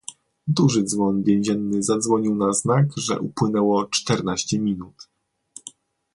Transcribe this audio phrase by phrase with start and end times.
[0.47, 5.07] "Duży dzwon więzienny zadzwonił na znak, że upłynęło czternaście minut."